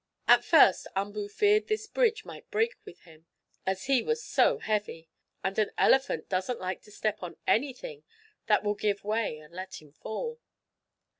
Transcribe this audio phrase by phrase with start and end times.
[0.27, 3.27] At first Umboo feared this bridge might break with him,
[3.67, 5.09] as he was so heavy,
[5.43, 8.03] and an elephant doesn't like to step on anything
[8.47, 10.39] that will give way and let him fall.